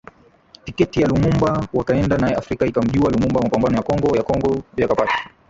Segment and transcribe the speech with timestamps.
[0.65, 5.29] tiketi ya Lumumba Wakaenda naye Afrika ikamjua Lumumba Mapambano ya Kongo ya Kongo yakapata